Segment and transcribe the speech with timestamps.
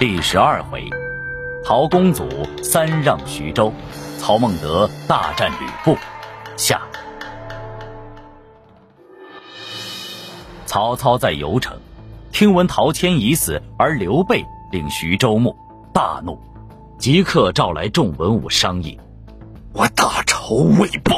[0.00, 0.88] 第十二回，
[1.62, 2.26] 陶公祖
[2.62, 3.70] 三让徐州，
[4.18, 5.94] 曹孟德大战吕布。
[6.56, 6.80] 下。
[10.64, 11.78] 曹操在游城，
[12.32, 14.42] 听闻陶谦已死，而刘备
[14.72, 15.54] 领徐州牧，
[15.92, 16.40] 大怒，
[16.98, 18.98] 即刻召来众文武商议。
[19.74, 21.14] 我大仇未报，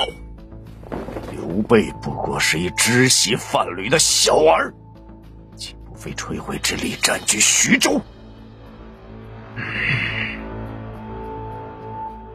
[1.31, 4.75] 刘备不过是一知悉贩驴的小儿，
[5.55, 8.01] 岂不费吹灰之力占据徐州？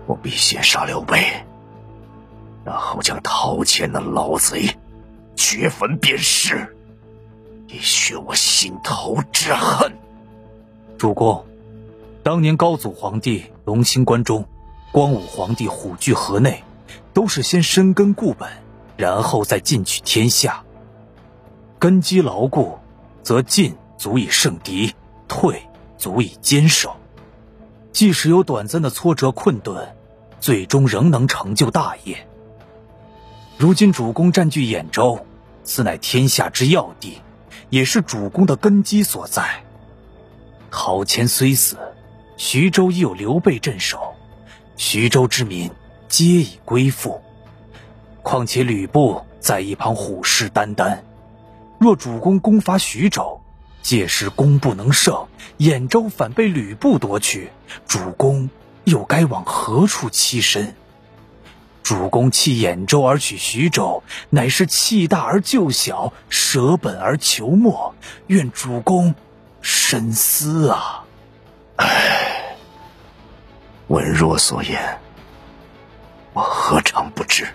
[0.08, 1.44] 我必先杀刘备，
[2.64, 4.78] 然后将陶谦那老贼
[5.36, 6.76] 掘坟鞭尸，
[7.68, 9.94] 以雪我心头之恨。
[10.98, 11.46] 主公，
[12.24, 14.48] 当年高祖皇帝隆兴关中，
[14.94, 16.64] 光武皇帝虎踞河内，
[17.14, 18.50] 都是先深根固本，
[18.96, 20.64] 然后再进取天下。
[21.80, 22.80] 根基牢固，
[23.24, 24.94] 则进足以胜敌，
[25.28, 25.62] 退
[25.98, 26.96] 足以坚守。
[27.92, 29.96] 即使有短暂的挫折困顿，
[30.40, 32.28] 最终仍能成就大业。
[33.58, 35.26] 如今主公占据兖州，
[35.64, 37.22] 此乃天下之要地，
[37.70, 39.64] 也是主公的根基所在。
[40.70, 41.78] 陶谦虽死，
[42.38, 44.14] 徐州已有刘备镇守，
[44.76, 45.72] 徐州之民
[46.08, 47.22] 皆已归附。
[48.22, 51.00] 况且吕布在一旁虎视眈眈，
[51.80, 53.42] 若主公攻伐徐州，
[53.82, 55.28] 届时攻不能胜，
[55.58, 57.50] 兖州反被吕布夺取，
[57.88, 58.50] 主公
[58.88, 60.74] 又该往何处栖身？
[61.84, 67.96] 主公弃兖州而取徐州，乃是弃大而救小，舍本而求末。
[68.28, 69.14] 愿主公
[69.60, 71.04] 深思啊！
[71.76, 72.56] 唉，
[73.88, 75.00] 文若所言，
[76.32, 77.46] 我何尝不知？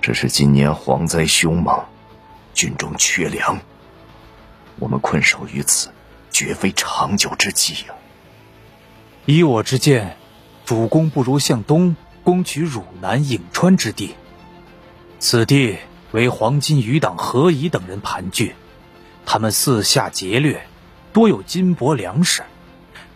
[0.00, 1.84] 只是今年蝗灾凶猛，
[2.54, 3.60] 军中缺粮。
[4.80, 5.92] 我们困守于此，
[6.32, 7.94] 绝非长久之计呀。
[9.24, 10.16] 以我之见，
[10.64, 14.14] 主公不如向东攻取汝南、颍川之地。
[15.18, 15.78] 此地
[16.10, 18.52] 为黄金余党何仪等人盘踞，
[19.24, 20.66] 他们四下劫掠，
[21.12, 22.42] 多有金帛粮食。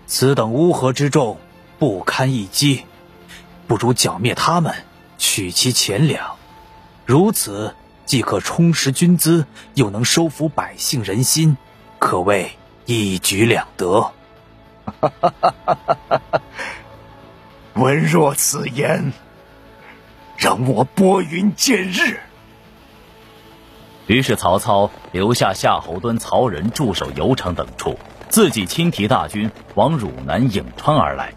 [0.06, 1.38] 此等乌合之众
[1.78, 2.84] 不堪一击，
[3.66, 4.74] 不如剿灭他们，
[5.18, 6.36] 取其钱粮。
[7.04, 7.74] 如此。
[8.06, 11.56] 既可充实军资，又能收服百姓人心，
[11.98, 12.52] 可谓
[12.84, 14.12] 一举两得。
[15.00, 16.42] 哈，哈，哈，哈，哈，哈
[17.74, 19.12] 闻若此言，
[20.36, 22.20] 让我拨云见日。
[24.06, 27.98] 于是曹操留下夏侯惇、曹仁驻守游城等处，
[28.28, 31.34] 自己亲提大军往汝南、颍川而来。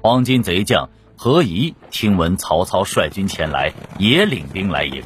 [0.00, 5.02] 黄巾贼将何仪听闻曹操率军前来，也领兵来迎。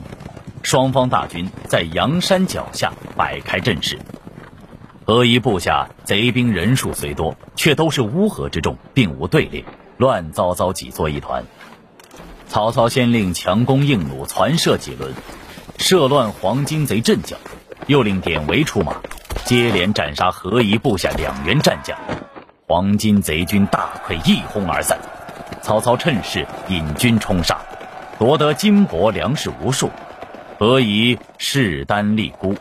[0.62, 3.98] 双方大军在阳山脚下摆开阵势，
[5.10, 9.64] 何仪部下贼兵人数虽多，却都是乌合之众，并无队列，
[9.96, 11.42] 乱糟糟挤作一团。
[12.46, 15.12] 曹操先令强弓硬弩攒射几轮，
[15.78, 17.36] 射乱黄巾贼阵脚，
[17.88, 18.94] 又令典韦出马，
[19.44, 21.98] 接连斩杀何仪部下两员战将，
[22.68, 24.96] 黄巾贼军大溃，一哄而散。
[25.60, 27.58] 曹操趁势引军冲杀，
[28.16, 29.90] 夺得金帛粮食无数。
[30.60, 32.54] 何仪势单力孤，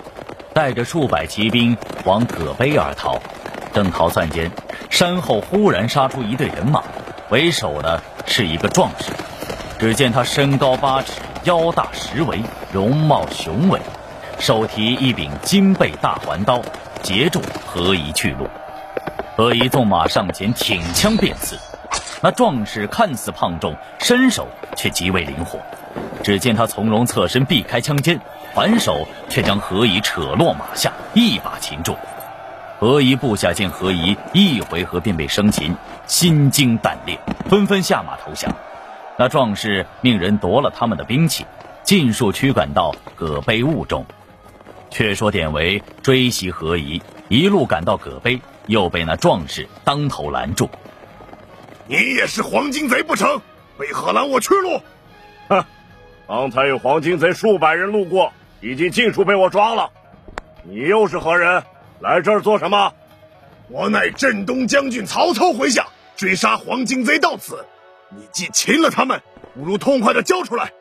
[0.53, 3.19] 带着数百骑兵往葛碑而逃。
[3.73, 4.49] 正逃窜间，
[4.89, 6.81] 山后忽然杀出一队人马，
[7.29, 9.11] 为首的是一个壮士。
[9.77, 12.39] 只见他身高八尺，腰大十围，
[12.71, 13.81] 容貌雄伟，
[14.39, 16.61] 手提一柄金背大环刀，
[17.01, 18.47] 截住何仪去路。
[19.35, 21.59] 何仪纵马上前，挺枪便刺。
[22.21, 25.59] 那壮士看似胖重，身手却极为灵活。
[26.23, 28.19] 只见他从容侧身避开枪尖，
[28.53, 31.95] 反手却将何仪扯落马下，一把擒住。
[32.79, 35.75] 何仪部下见何仪一回合便被生擒，
[36.07, 37.19] 心惊胆裂，
[37.49, 38.53] 纷纷下马投降。
[39.17, 41.45] 那壮士命人夺了他们的兵器，
[41.83, 44.05] 尽数驱赶到葛碑坞中。
[44.89, 50.69] 却说典韦追袭何仪，一路赶到葛碑，又被那壮士当头拦住。
[51.87, 53.41] 你也是黄金贼不成？
[53.77, 54.81] 为何拦我去路？
[56.29, 56.37] 哼！
[56.41, 58.31] 刚才有黄金贼数百人路过，
[58.61, 59.89] 已经尽数被我抓了。
[60.63, 61.63] 你又是何人？
[61.99, 62.93] 来这儿做什么？
[63.67, 67.65] 我乃镇东将军曹操麾下，追杀黄金贼到此。
[68.09, 69.21] 你既擒了他们，
[69.53, 70.71] 不如痛快的交出来，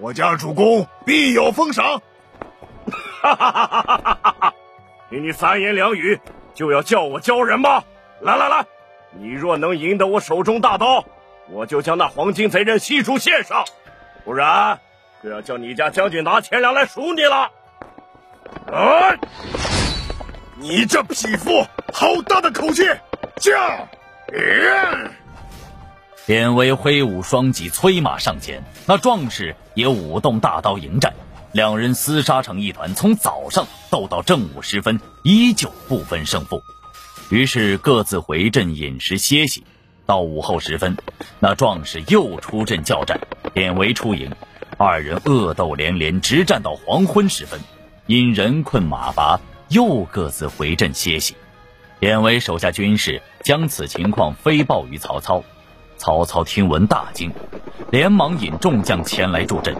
[0.00, 2.02] 我家主公必有封赏。
[3.22, 4.54] 哈哈哈哈哈哈！
[5.08, 6.20] 听你三言两语
[6.54, 7.82] 就要叫我交人吗？
[8.20, 8.66] 来来来，
[9.18, 11.04] 你若能赢得我手中大刀，
[11.50, 13.64] 我就将那黄金贼人悉数献上；
[14.24, 14.78] 不然。
[15.26, 17.50] 就要叫你家将军拿钱粮来赎你了！
[18.72, 19.10] 啊！
[20.54, 22.84] 你这匹夫，好大的口气！
[23.34, 23.88] 驾！
[26.26, 28.62] 典韦挥舞双戟，催马上前。
[28.86, 31.12] 那壮士也舞动大刀迎战，
[31.50, 36.62] 两人厮杀成一团，从早上斗到正午时分，依旧不分胜负。
[37.30, 39.64] 于是各自回阵饮食歇息。
[40.06, 40.96] 到午后时分，
[41.40, 43.18] 那壮士又出阵叫战，
[43.52, 44.30] 典韦出营，
[44.78, 47.58] 二人恶斗连连，直战到黄昏时分。
[48.06, 51.34] 因人困马乏，又各自回阵歇息。
[51.98, 55.42] 典韦手下军士将此情况飞报于曹操。
[55.96, 57.32] 曹操听闻大惊，
[57.90, 59.74] 连忙引众将前来助阵。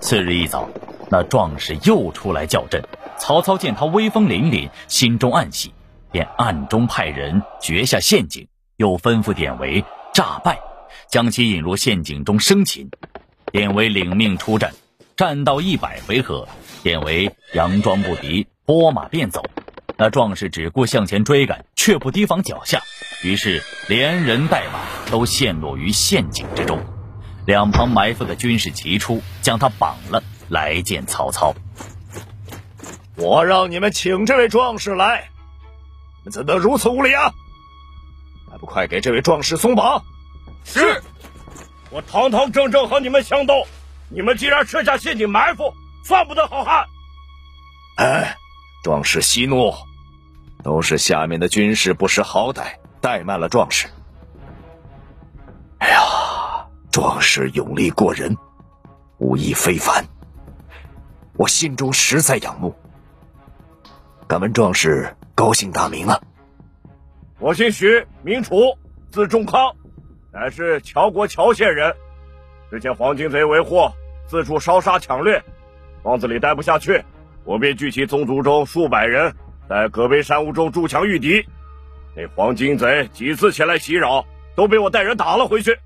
[0.00, 0.68] 次日一早，
[1.08, 2.82] 那壮士又出来叫阵。
[3.18, 5.72] 曹操见他威风凛凛，心中暗喜，
[6.10, 10.58] 便暗中派人掘下陷阱，又吩咐典韦诈败，
[11.08, 12.90] 将其引入陷阱中生擒。
[13.52, 14.72] 典韦领命出战，
[15.16, 16.48] 战到一百回合，
[16.82, 19.42] 典韦佯装不敌，拨马便走。
[19.96, 22.80] 那壮士只顾向前追赶，却不提防脚下，
[23.22, 24.80] 于是连人带马
[25.10, 26.80] 都陷落于陷阱之中。
[27.44, 31.54] 两旁埋伏的军士齐出，将他绑了，来见曹操。
[33.16, 35.28] 我让你们请这位壮士来，
[36.20, 37.32] 你们怎得如此无礼啊？
[38.50, 40.04] 还不快给这位壮士松绑！
[40.64, 41.02] 是，
[41.90, 43.66] 我堂堂正正和你们相斗，
[44.08, 46.84] 你们竟然设下陷阱埋伏，算不得好汉。
[47.96, 48.36] 哎，
[48.82, 49.72] 壮士息怒。
[50.62, 53.88] 都是下面的军士不识好歹，怠慢了壮士。
[55.78, 56.00] 哎呀，
[56.92, 58.36] 壮士勇力过人，
[59.16, 60.04] 武艺非凡，
[61.38, 62.76] 我心中实在仰慕。
[64.28, 66.20] 敢问壮士高姓大名啊？
[67.38, 68.76] 我姓徐，名楚，
[69.10, 69.74] 字仲康，
[70.32, 71.94] 乃是乔国乔县人。
[72.70, 73.92] 之前黄金贼为祸，
[74.28, 75.42] 四处烧杀抢掠，
[76.02, 77.02] 庄子里待不下去，
[77.44, 79.34] 我便聚集宗族中数百人。
[79.68, 81.44] 在葛碑山屋中筑墙御敌，
[82.16, 84.24] 那黄金贼几次前来袭扰，
[84.56, 85.78] 都被我带人打了回去。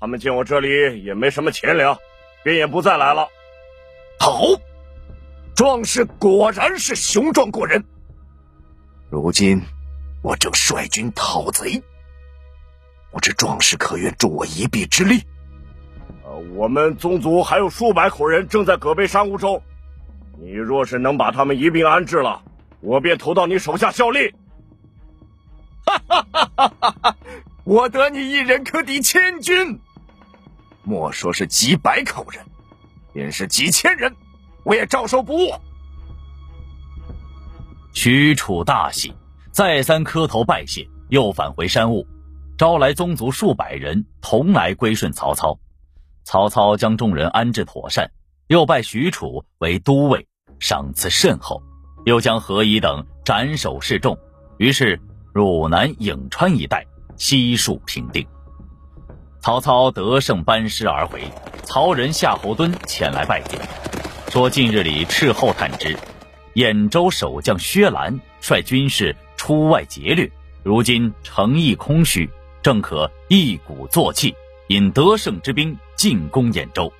[0.00, 1.98] 他们见我这里也没什么钱粮，
[2.42, 3.28] 便也不再来了。
[4.18, 4.42] 好，
[5.54, 7.84] 壮士果然是雄壮过人。
[9.10, 9.60] 如今
[10.22, 11.82] 我正率军讨贼，
[13.12, 15.22] 不知壮士可愿助我一臂之力？
[16.24, 19.62] 呃，我们宗族还有数百口人正在葛碑山屋中，
[20.40, 22.42] 你若是能把他们一并安置了。
[22.80, 24.34] 我便投到你手下效力。
[25.84, 27.16] 哈哈哈哈哈哈！
[27.64, 29.78] 我得你一人可抵千军，
[30.82, 32.44] 莫说是几百口人，
[33.12, 34.16] 便是几千人，
[34.64, 35.52] 我也照收不误。
[37.92, 39.14] 许褚大喜，
[39.50, 42.06] 再三磕头拜谢，又返回山屋，
[42.62, 45.58] 招来宗族数百人同来归顺曹操。
[46.22, 48.12] 曹操将众人安置妥善，
[48.46, 50.28] 又拜许褚为都尉，
[50.60, 51.60] 赏赐甚厚。
[52.04, 54.16] 又将何以等斩首示众，
[54.58, 55.00] 于是
[55.34, 56.86] 汝南、颍川一带
[57.16, 58.24] 悉数平定。
[59.40, 61.24] 曹操得胜班师而回，
[61.64, 63.60] 曹仁、夏侯惇前来拜见，
[64.28, 65.98] 说近日里斥候探知，
[66.54, 70.30] 兖州守将薛兰率军士出外劫掠，
[70.62, 72.30] 如今城邑空虚，
[72.62, 74.34] 正可一鼓作气，
[74.68, 76.92] 引得胜之兵进攻兖州。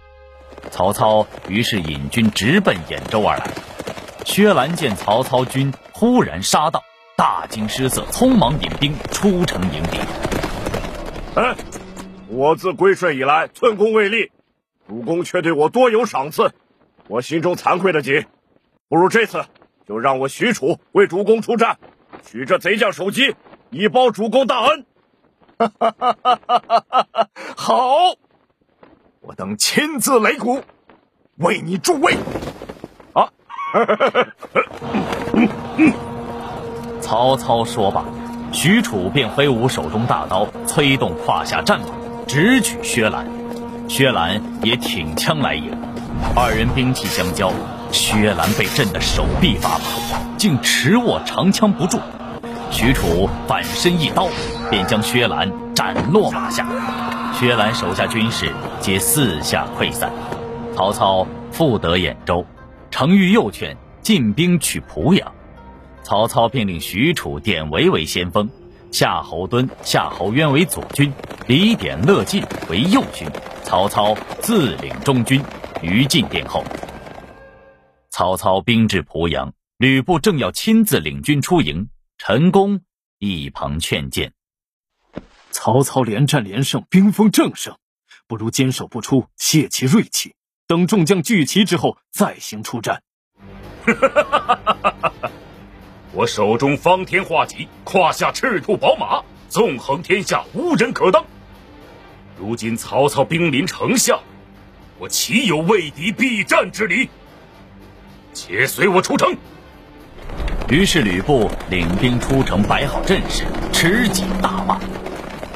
[0.71, 3.49] 曹操于是引军直奔兖州而来。
[4.25, 6.83] 薛兰见曹操军忽然杀到，
[7.17, 9.99] 大惊失色，匆忙引兵出城迎敌。
[11.37, 11.57] 哎，
[12.29, 14.31] 我自归顺以来，寸功未立，
[14.89, 16.53] 主公却对我多有赏赐，
[17.09, 18.27] 我心中惭愧的紧。
[18.89, 19.45] 不如这次
[19.87, 21.79] 就让我许褚为主公出战，
[22.25, 23.35] 取这贼将首级，
[23.71, 24.87] 以报主公大恩。
[25.69, 27.29] 哈哈哈哈哈哈！
[27.57, 27.77] 好，
[29.21, 30.63] 我等亲自擂鼓，
[31.37, 32.17] 为你助威。
[33.13, 33.29] 啊
[37.01, 38.05] 曹操说罢，
[38.53, 41.87] 许褚便挥舞手中大刀，催动胯下战马，
[42.27, 43.27] 直取薛兰。
[43.89, 45.77] 薛兰也挺枪来迎，
[46.35, 47.53] 二人兵器相交，
[47.91, 49.85] 薛兰被震得手臂发麻，
[50.39, 52.01] 竟持握长枪不住。
[52.71, 54.29] 许褚反身一刀，
[54.73, 56.67] 便将薛兰斩落马下。
[57.35, 58.51] 薛兰手下军士
[58.81, 60.11] 皆四下溃散。
[60.75, 62.47] 曹操复得兖州。
[62.91, 65.31] 程昱又劝进兵取濮阳，
[66.03, 68.49] 曹操便令许褚、典韦为先锋，
[68.91, 71.13] 夏侯惇、夏侯渊为左军，
[71.47, 73.29] 李典、乐进为右军，
[73.65, 75.43] 曹操自领中军，
[75.83, 76.65] 于禁殿后。
[78.09, 82.81] 曹操兵至濮阳，吕布正要亲自领军出营，陈宫
[83.19, 84.33] 一旁劝谏：
[85.53, 87.77] 曹操连战连胜，兵锋正盛，
[88.27, 90.35] 不如坚守不出，泄其锐气。
[90.67, 93.03] 等众将聚齐之后再行出战。
[96.13, 101.25] 我手中方天画戟，胯下赤兔宝马，纵横天下无人可当。
[102.39, 104.19] 如今曹操兵临城下，
[104.99, 107.09] 我岂有畏敌避战之理？
[108.33, 109.37] 且随我出城。
[110.71, 114.81] 于是吕布领兵出城，摆好阵势，持戟大骂。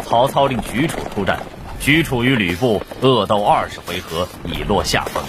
[0.09, 1.41] 曹操令许褚出战，
[1.81, 5.21] 许褚与吕布恶斗二十回合，已落下风。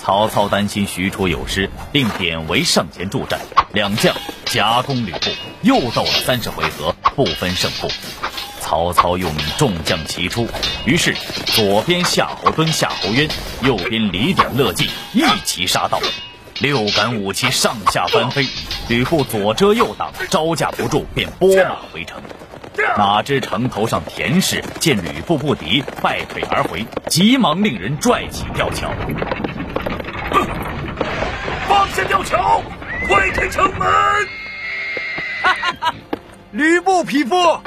[0.00, 3.38] 曹操担心许褚有失，令典韦上前助战，
[3.72, 4.12] 两将
[4.46, 5.30] 夹攻吕布，
[5.62, 7.88] 又斗了三十回合，不分胜负。
[8.60, 10.48] 曹操又命众将齐出，
[10.84, 11.14] 于是
[11.46, 13.28] 左边夏侯惇、夏侯渊，
[13.62, 16.00] 右边李典、乐进一齐杀到，
[16.58, 18.44] 六杆武器上下翻飞，
[18.88, 22.20] 吕布左遮右挡，招架不住，便拨马回城。
[22.96, 28.92] 哪知城头上田氏见吕布不敌，败退而回，急忙令人拽起吊桥。
[31.68, 32.62] 放下吊桥，
[33.06, 33.86] 快开城门！
[36.52, 37.60] 吕布匹夫，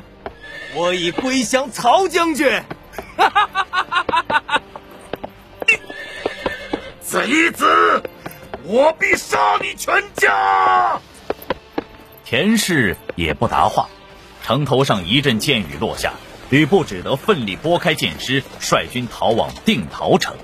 [0.74, 2.62] 我已归降曹将军。
[7.02, 8.02] 贼子，
[8.64, 11.00] 我必杀你全家！
[12.24, 13.88] 田氏也不答话。
[14.44, 16.14] 城头上一阵箭雨落下，
[16.50, 20.36] 吕布只得奋力拨开箭矢，率军逃往定陶城。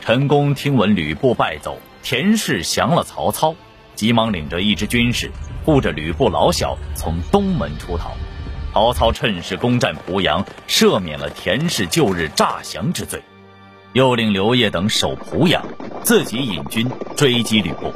[0.00, 3.54] 陈宫听闻吕布败走，田氏降了曹操，
[3.96, 5.30] 急忙领着一支军士，
[5.64, 8.12] 护着吕布老小从东门出逃。
[8.72, 13.22] 曹操趁势攻占濮阳，赦免了田氏旧日诈降之罪，
[13.94, 15.66] 又令刘烨等守濮阳，
[16.04, 17.92] 自己引军追击吕布。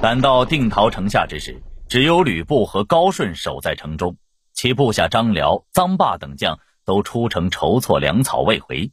[0.00, 4.16] 赶到定陶城下之时，只有吕布和高顺守在城中，
[4.52, 8.90] 其部下张辽、臧霸等将都出城筹措粮草未回。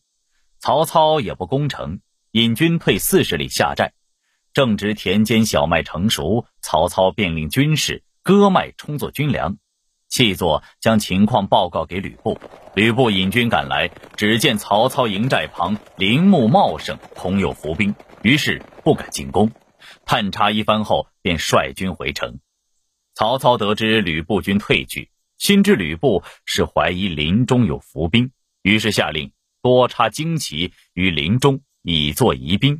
[0.60, 2.00] 曹操也不攻城，
[2.32, 3.94] 引军退四十里下寨。
[4.54, 9.58] 正值田间小麦成熟，曹操便令军士割麦充作军粮，
[10.08, 12.38] 细作将情况报告给吕布。
[12.76, 19.50] 吕布引军赶来，只见曹操营寨旁林木茂盛，恐有伏兵，于是不敢进攻。
[20.06, 22.40] 探查一番后，便率军回城。
[23.22, 28.32] 曹操得知吕布军退去，心知吕布是怀疑林中有伏兵，
[28.63, 29.32] 于是下令。
[29.62, 32.78] 多插旌旗于林中，以作疑兵；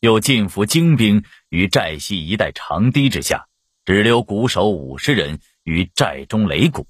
[0.00, 3.46] 又进伏精兵于寨西一带长堤之下，
[3.86, 6.86] 只留鼓手五十人于寨中擂鼓。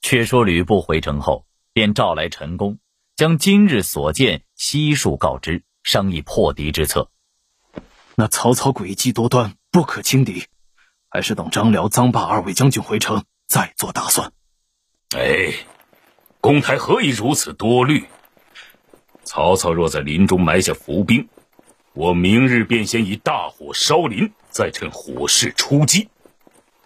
[0.00, 2.78] 却说吕布回城后，便召来陈宫，
[3.16, 7.10] 将今日所见悉数告知，商议破敌之策。
[8.14, 10.44] 那曹操诡计多端，不可轻敌，
[11.08, 14.32] 还是等张辽、臧霸二位将军回城再做打算。
[15.16, 15.54] 哎，
[16.40, 18.04] 公台何以如此多虑？
[19.24, 21.28] 曹操若在林中埋下伏兵，
[21.94, 26.08] 我明日便先以大火烧林，再趁火势出击。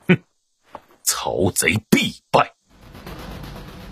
[0.09, 0.19] 哼，
[1.03, 2.53] 曹贼必败。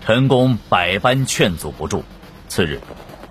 [0.03, 2.03] 陈宫百般劝阻不住。
[2.47, 2.81] 次日，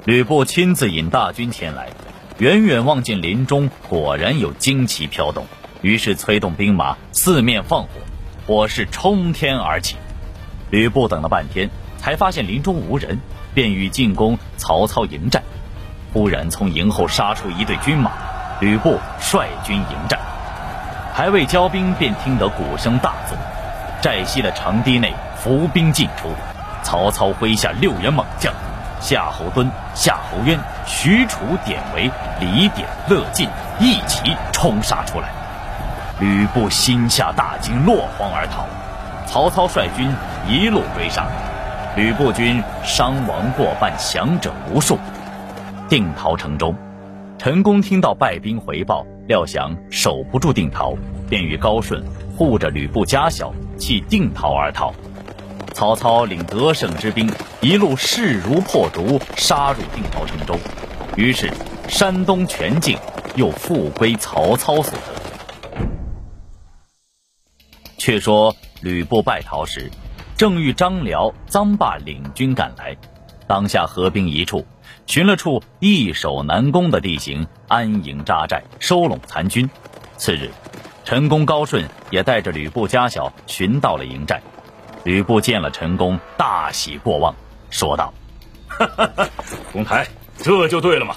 [0.05, 1.91] 吕布亲自引大军前来，
[2.39, 5.47] 远远望见林中果然有旌旗飘动，
[5.83, 7.89] 于是催动兵马四面放火，
[8.47, 9.97] 火势冲天而起。
[10.71, 13.19] 吕布等了半天，才发现林中无人。
[13.55, 15.43] 便欲进攻曹操迎战，
[16.13, 18.13] 忽然从营后杀出一队军马，
[18.61, 20.21] 吕布率军迎战，
[21.13, 23.37] 还未交兵，便听得鼓声大作，
[24.01, 26.31] 寨西的长堤内伏兵尽出，
[26.85, 28.55] 曹操麾下六员猛将，
[29.01, 30.57] 夏侯惇、夏侯渊、
[30.87, 32.09] 许褚、典韦、
[32.39, 33.49] 李典、乐进
[33.81, 35.33] 一齐冲杀出来，
[36.21, 38.67] 吕布心下大惊，落荒而逃，
[39.27, 40.11] 曹操率军
[40.49, 41.29] 一路追杀。
[41.95, 44.99] 吕布军伤亡过半，降者无数。
[45.89, 46.75] 定陶城中，
[47.39, 50.95] 陈宫听到败兵回报，料想守不住定陶，
[51.29, 52.05] 便与高顺
[52.37, 54.93] 护着吕布家小，弃定陶而逃。
[55.73, 60.59] 曹操领得胜之兵，一路势如破竹，杀入定陶城中。
[61.15, 61.49] 于是
[61.87, 62.99] 山东全境
[63.37, 65.18] 又复归曹操所得。
[67.99, 69.91] 却说吕布败逃时。
[70.37, 72.97] 正遇张辽、臧霸领军赶来，
[73.49, 74.65] 当下合兵一处，
[75.05, 79.69] 寻了处易守难攻的地形，安营扎寨，收拢残军。
[80.17, 80.49] 次日，
[81.05, 84.41] 陈宫、高顺也带着吕布家小寻到了营寨。
[85.05, 87.35] 吕布见了陈宫，大喜过望，
[87.71, 88.15] 说道
[88.69, 89.29] ：“哈哈哈，
[89.73, 90.07] 公台，
[90.39, 91.17] 这就对了嘛！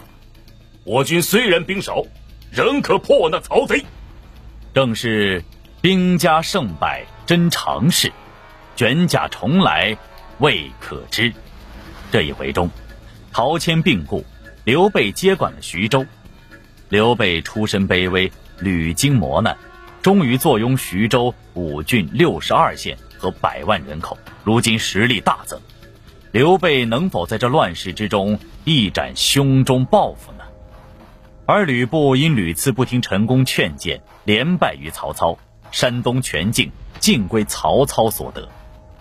[0.83, 2.03] 我军虽然兵少，
[2.51, 3.85] 仍可破那曹贼。
[4.73, 5.43] 正是
[5.81, 8.11] 兵家胜败真常事。”
[8.75, 9.95] 卷甲重来，
[10.39, 11.31] 未可知。
[12.11, 12.69] 这一回中，
[13.31, 14.25] 陶谦病故，
[14.63, 16.05] 刘备接管了徐州。
[16.89, 19.55] 刘备出身卑微，屡经磨难，
[20.01, 25.59] 终于坐拥徐州五郡六十二县和百万人口，如今实力大增。
[26.31, 30.43] 刘备能否在这乱世之中一展胸中抱负呢？
[31.45, 35.38] 而吕布因屡次不听陈宫劝谏，连败于曹操，
[35.71, 38.47] 山东全境尽归曹操所得。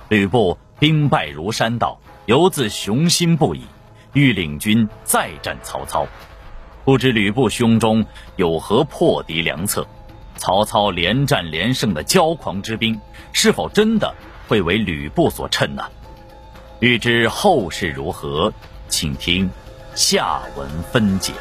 [0.08, 3.62] 吕布兵败如山倒，犹自雄心不已，
[4.12, 6.06] 欲领军再战曹操。
[6.84, 8.04] 不知吕布胸中
[8.36, 9.86] 有何破敌良策？
[10.36, 12.98] 曹操连战连胜的骄狂之兵，
[13.32, 14.14] 是否真的
[14.48, 15.84] 会为吕布所趁呢？
[16.80, 18.50] 欲知后事如何，
[18.88, 19.50] 请听
[19.94, 21.34] 下文分解。